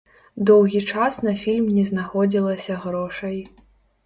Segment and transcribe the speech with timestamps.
[0.49, 3.37] Доўгі час на фільм не знаходзілася грошай.